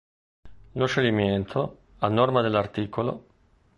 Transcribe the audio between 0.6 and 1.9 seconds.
Lo scioglimento,